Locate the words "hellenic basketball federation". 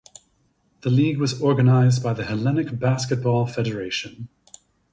2.25-4.29